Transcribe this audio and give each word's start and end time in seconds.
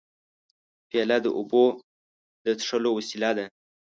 پیاله 0.89 1.17
د 1.25 1.27
اوبو 1.37 1.65
د 2.43 2.45
څښلو 2.59 2.89
وسیله 2.97 3.31
ده. 3.37 3.45